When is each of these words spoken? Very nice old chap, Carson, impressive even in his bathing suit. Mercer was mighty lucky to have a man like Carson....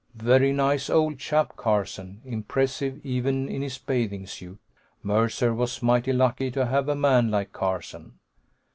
Very 0.15 0.51
nice 0.51 0.89
old 0.89 1.19
chap, 1.19 1.55
Carson, 1.55 2.21
impressive 2.25 2.99
even 3.05 3.47
in 3.47 3.61
his 3.61 3.77
bathing 3.77 4.25
suit. 4.25 4.57
Mercer 5.03 5.53
was 5.53 5.83
mighty 5.83 6.11
lucky 6.11 6.49
to 6.49 6.65
have 6.65 6.89
a 6.89 6.95
man 6.95 7.29
like 7.29 7.53
Carson.... 7.53 8.13